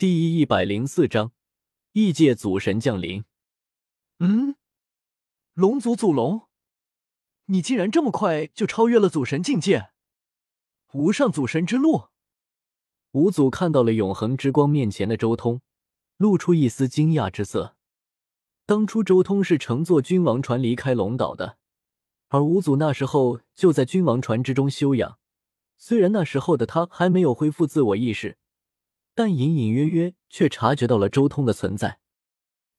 [0.00, 1.32] 第一百零四章，
[1.92, 3.22] 异界祖神降临。
[4.18, 4.56] 嗯，
[5.52, 6.48] 龙族祖龙，
[7.44, 9.90] 你竟然这么快就超越了祖神境界？
[10.94, 12.04] 无上祖神之路。
[13.10, 15.60] 五祖看到了永恒之光面前的周通，
[16.16, 17.76] 露出一丝惊讶之色。
[18.64, 21.58] 当初周通是乘坐君王船离开龙岛的，
[22.28, 25.18] 而五祖那时候就在君王船之中休养。
[25.76, 28.38] 虽然那时候的他还没有恢复自我意识。
[29.20, 32.00] 但隐隐约约却察觉到了周通的存在，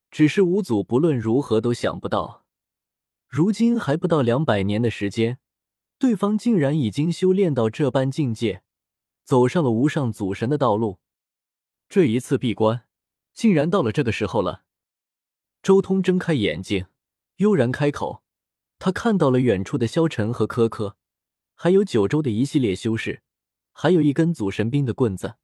[0.09, 2.47] 只是五祖不论如何都想不到，
[3.27, 5.37] 如今还不到两百年的时间，
[5.99, 8.63] 对方竟然已经修炼到这般境界，
[9.23, 10.97] 走上了无上祖神的道路。
[11.87, 12.85] 这一次闭关，
[13.35, 14.63] 竟然到了这个时候了。
[15.61, 16.87] 周通睁开眼睛，
[17.35, 18.23] 悠然开口，
[18.79, 20.97] 他看到了远处的萧晨和柯柯，
[21.53, 23.21] 还有九州的一系列修士，
[23.71, 25.35] 还有一根祖神兵的棍子。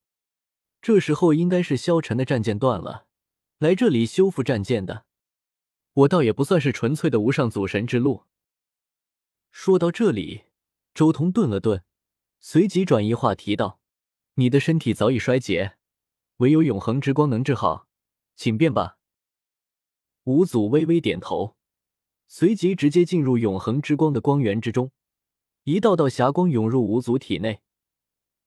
[0.82, 3.08] 这时候应该是萧晨的战舰断了，
[3.58, 5.06] 来这里修复战舰的。
[5.94, 8.26] 我倒也不算是纯粹的无上祖神之路。
[9.50, 10.44] 说到这里，
[10.94, 11.84] 周通顿了顿，
[12.40, 13.80] 随即转移话题道
[14.36, 15.78] ：“你的身体早已衰竭，
[16.38, 17.88] 唯有永恒之光能治好，
[18.36, 18.98] 请便吧。”
[20.26, 21.56] 五祖微微点头，
[22.28, 24.92] 随即直接进入永恒之光的光源之中，
[25.64, 27.62] 一道道霞光涌入五祖体内。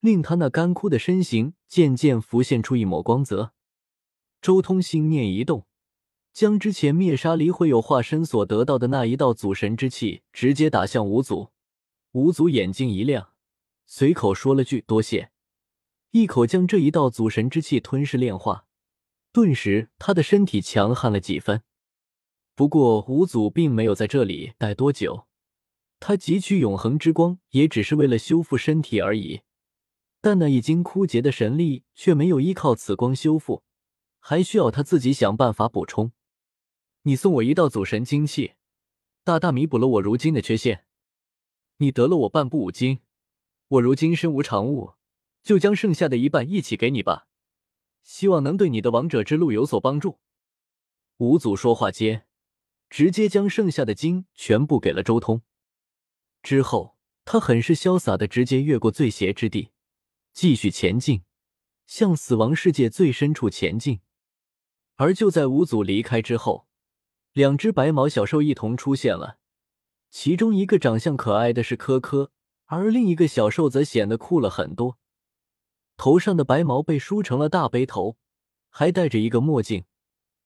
[0.00, 3.52] 令他那干枯的身形渐渐浮现出一抹光泽。
[4.42, 5.66] 周通心念一动，
[6.32, 11.50] 将之前灭杀离会有化身所得到的那一道祖神之气直接打向五祖。
[12.12, 13.32] 五祖眼睛一亮，
[13.86, 15.30] 随口说了句“多谢”，
[16.12, 18.66] 一口将这一道祖神之气吞噬炼化。
[19.32, 21.62] 顿时，他的身体强悍了几分。
[22.56, 25.26] 不过，五祖并没有在这里待多久，
[26.00, 29.42] 他汲取永恒之光也只是为了修复身体而已。
[30.20, 33.62] 但那已经枯竭的神力却没有依靠此光修复，
[34.18, 36.12] 还需要他自己想办法补充。
[37.02, 38.52] 你送我一道祖神精气，
[39.24, 40.84] 大大弥补了我如今的缺陷。
[41.78, 43.00] 你得了我半部五经，
[43.68, 44.92] 我如今身无长物，
[45.42, 47.26] 就将剩下的一半一起给你吧，
[48.02, 50.18] 希望能对你的王者之路有所帮助。
[51.16, 52.26] 五祖说话间，
[52.90, 55.40] 直接将剩下的经全部给了周通，
[56.42, 59.70] 之后他很是潇洒的直接越过最邪之地。
[60.32, 61.22] 继续前进，
[61.86, 64.00] 向死亡世界最深处前进。
[64.96, 66.66] 而就在五祖离开之后，
[67.32, 69.38] 两只白毛小兽一同出现了。
[70.10, 72.32] 其中一个长相可爱的是科科，
[72.66, 74.98] 而另一个小兽则显得酷了很多。
[75.96, 78.16] 头上的白毛被梳成了大背头，
[78.68, 79.84] 还戴着一个墨镜，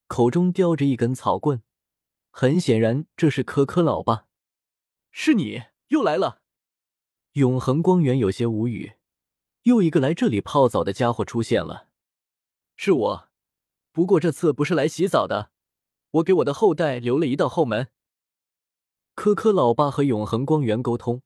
[0.06, 1.62] 口中叼着一根草棍。
[2.30, 4.26] 很显然，这是科科老爸。
[5.10, 6.42] 是你又来了。
[7.32, 8.94] 永恒光源有些无语。
[9.64, 11.88] 又一个来这里泡澡的家伙出现了，
[12.76, 13.28] 是我，
[13.92, 15.50] 不过这次不是来洗澡的，
[16.10, 17.88] 我给我的后代留了一道后门。
[19.14, 21.22] 科科老爸和永恒光源沟通，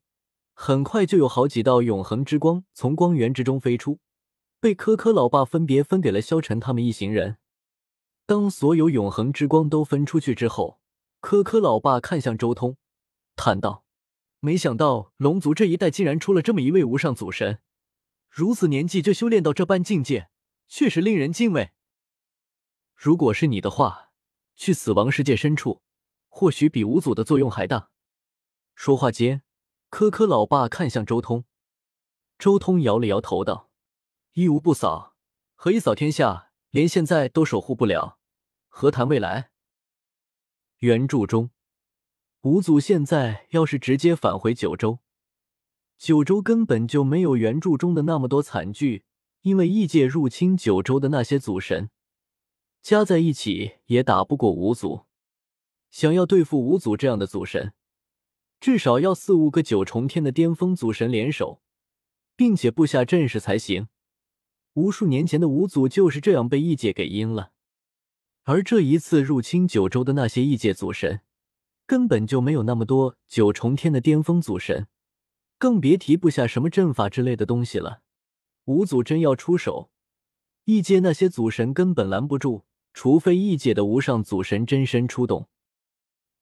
[0.54, 3.98] 很快就有好几道永恒之光从光源之中飞出，
[4.60, 7.38] 被科科老爸分别分给了萧晨他们一行人。
[8.24, 10.78] 当所有永恒之光都分出去之后，
[11.20, 12.76] 科科老爸看向周通，
[13.34, 13.82] 叹道
[14.38, 17.58] ：“没想到龙族这一代竟然出了这么一位无上祖神。”
[18.38, 20.30] 如此年纪就修炼到这般境界，
[20.68, 21.72] 确实令人敬畏。
[22.94, 24.12] 如果是你的话，
[24.54, 25.82] 去死亡世界深处，
[26.28, 27.90] 或许比五祖的作用还大。
[28.76, 29.42] 说话间，
[29.90, 31.46] 科科老爸看向周通，
[32.38, 33.72] 周通摇了摇头道
[34.34, 35.16] ：“一无不扫，
[35.56, 36.52] 何以扫天下？
[36.70, 38.20] 连现在都守护不了，
[38.68, 39.50] 何谈未来？”
[40.78, 41.50] 原著中，
[42.42, 45.00] 五祖现在要是直接返回九州。
[45.98, 49.02] 九州根本就没有原著中的那么多惨剧，
[49.42, 51.90] 因为异界入侵九州的那些祖神，
[52.80, 55.02] 加在一起也打不过五祖。
[55.90, 57.72] 想要对付五祖这样的祖神，
[58.60, 61.60] 至少要四五个九重天的巅峰祖神联手，
[62.36, 63.88] 并且布下阵势才行。
[64.74, 67.50] 无数年前的五祖就是这样被异界给阴了，
[68.44, 71.22] 而这一次入侵九州的那些异界祖神，
[71.86, 74.86] 根本就没有那么多九重天的巅峰祖神。
[75.58, 78.00] 更别提布下什么阵法之类的东西了。
[78.64, 79.90] 五祖真要出手，
[80.64, 82.64] 异界那些祖神根本拦不住，
[82.94, 85.48] 除非异界的无上祖神真身出动。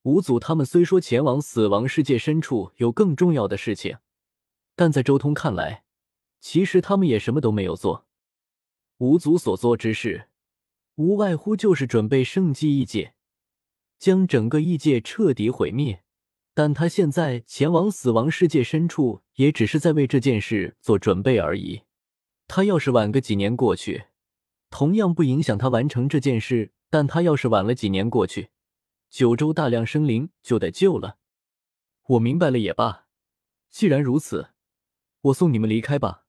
[0.02, 3.98] 五祖他们虽说前往死亡世界深处有更重要的事情，
[4.74, 5.84] 但在周通看来，
[6.40, 8.06] 其实他们也什么都没有做。
[8.98, 10.28] 五祖所做之事，
[10.94, 13.14] 无外乎就是准备圣迹异界，
[13.98, 16.04] 将整个异界彻底毁灭。
[16.56, 21.82] 但他现在前往死亡世界深处，也只是在为这件事做准备而已。
[22.48, 24.06] 他要是晚个几年过去，
[24.70, 26.72] 同样不影响他完成这件事。
[26.88, 28.48] 但他要是晚了几年过去，
[29.10, 31.18] 九州大量生灵就得救了。
[32.06, 33.06] 我明白了也罢，
[33.68, 34.50] 既然如此，
[35.20, 36.24] 我送你们离开吧。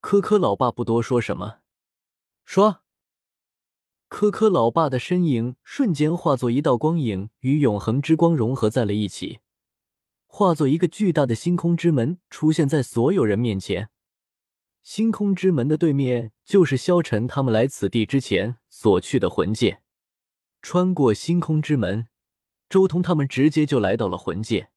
[0.00, 1.58] 科科老爸不多说什么，
[2.46, 2.83] 说。
[4.16, 9.40] 科科老爸的身影瞬间化作一道光影，与永恒之光融合在了一起，
[10.28, 13.90] 化作一个巨大的星空之门，出现在所有人面前。
[14.84, 19.82] 星空之门的对面就是萧晨他们来此地之前所去的魂界。
[20.62, 22.06] 穿过星空之门，
[22.68, 24.70] 周通他们直接就来到了魂界。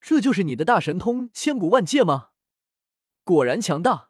[0.00, 2.30] 这就是你的大神通千古万界吗？
[3.22, 4.08] 果然强大。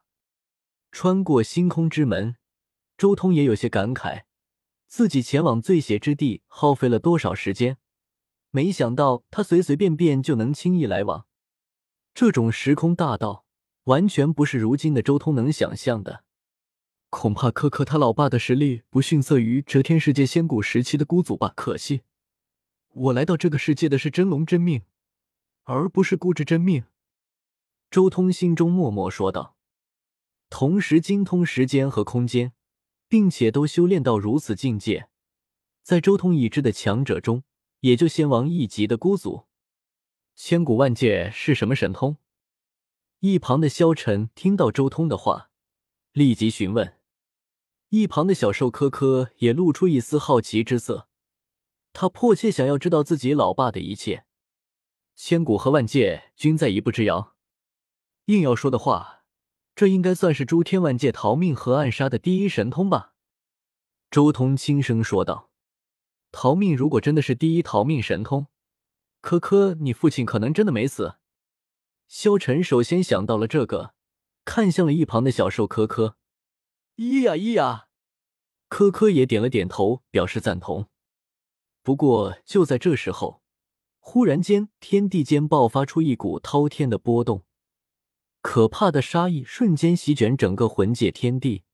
[0.90, 2.36] 穿过星空之门，
[2.96, 4.22] 周通也有些感慨，
[4.88, 7.78] 自己前往最邪之地耗费了多少时间，
[8.50, 11.26] 没想到他随随便便就能轻易来往。
[12.12, 13.44] 这种时空大道。
[13.84, 16.22] 完全不是如今的周通能想象的，
[17.08, 21.54] 恐怕科科他老爸的实力不逊色于遮天世界仙古时期的孤祖吧？
[21.56, 22.02] 可惜，
[22.92, 24.82] 我来到这个世界的是真龙真命，
[25.62, 26.84] 而不是孤之真命。
[27.90, 29.56] 周通心中默默说道，
[30.50, 32.52] 同时精通时间和空间，
[33.08, 35.08] 并且都修炼到如此境界，
[35.82, 37.42] 在周通已知的强者中，
[37.80, 39.46] 也就仙王一级的孤祖。
[40.34, 42.18] 千古万界是什么神通？
[43.20, 45.50] 一旁的萧晨听到周通的话，
[46.12, 46.94] 立即询问。
[47.88, 51.08] 一旁的小兽科科也露出一丝好奇之色，
[51.94, 54.26] 他迫切想要知道自己老爸的一切。
[55.16, 57.34] 千古和万界均在一步之遥，
[58.26, 59.17] 硬要说的话，
[59.78, 63.14] 这应该算是诸天万界逃命和暗杀的第一神通吧？
[64.10, 65.52] 周通轻声说道。
[66.32, 68.48] 逃命如果真的是第一逃命神通，
[69.20, 71.18] 科科，你父亲可能真的没死。
[72.08, 73.94] 萧晨首先想到了这个，
[74.44, 76.16] 看向了一旁的小兽科科。
[76.96, 77.86] 咿呀咿呀，
[78.68, 80.88] 科科也点了点头，表示赞同。
[81.84, 83.44] 不过就在这时候，
[84.00, 87.44] 忽然间天地间爆发出一股滔天的波动，
[88.50, 91.64] 可怕的杀意瞬间席卷整个魂界天地，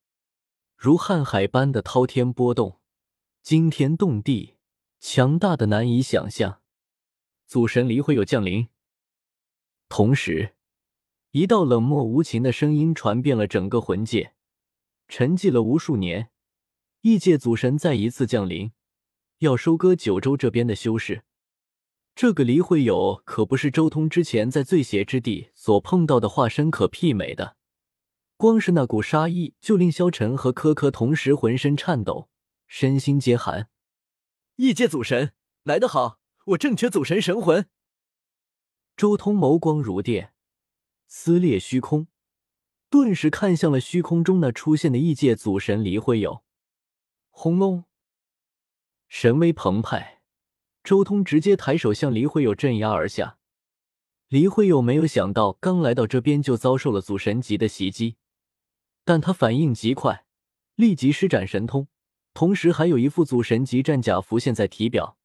[0.76, 2.81] 如瀚海般的滔天波动，
[3.44, 4.56] 惊天动地，
[4.99, 6.62] 强大的难以想象。
[7.47, 8.67] 祖神离会有降临。
[9.88, 10.56] 同时，
[11.31, 14.35] 一道冷漠无情的声音传遍了整个魂界。
[15.06, 16.31] 沉寂了无数年，
[17.03, 18.73] 异界祖神再一次降临，
[19.38, 21.23] 要收割九州这边的修士。
[22.14, 27.56] 这个离会友可不是周通之前在最邪之地所碰到的化身可媲美的。
[28.37, 32.28] 光是那股杀意，就令萧晨和柯柯同时浑身颤抖，
[32.69, 33.69] 身心皆寒。
[34.56, 35.32] 异界祖神
[35.64, 37.69] 来得好，我正缺祖神神魂。
[38.96, 40.34] 周通眸光如电，
[41.08, 42.06] 撕裂虚空，
[42.88, 46.44] 顿时看向了虚空中那出现的异界祖神黎辉友。
[47.31, 47.84] 轰隆，
[49.08, 50.22] 神威澎湃，
[50.84, 53.38] 周通直接抬手向黎辉友镇压而下。
[54.28, 58.16] 黎辉友没有想到，刚来到这边就遭受了祖神级的袭击，
[59.02, 60.26] 但他反应极快，
[60.75, 61.88] 立即施展神通，
[62.34, 65.16] 同时还有一副祖神级战甲浮现在体表。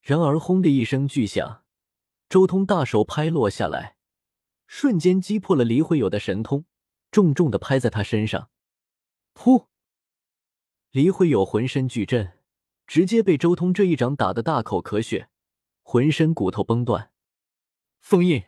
[0.00, 1.62] 然而，轰的一声巨响。
[2.28, 3.96] 周通大手拍落下来，
[4.66, 6.64] 瞬间击破了黎慧友的神通，
[7.12, 8.50] 重重的拍在他身上。
[9.34, 9.66] 噗！
[10.90, 12.32] 黎慧友浑身巨震，
[12.92, 15.30] 直接被周通这一掌打得大口咳血，
[15.80, 17.10] 浑身骨头崩断。
[18.00, 18.42] 封印！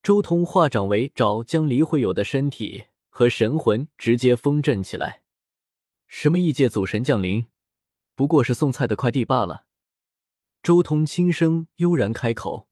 [0.00, 5.22] 周通化掌为爪，将黎慧友的身体和神魂直接封镇起来。
[6.06, 7.48] 什么异界祖神降临，
[8.14, 9.64] 不过是送菜的快递罢了。
[10.62, 12.68] 周通轻声悠然开口：“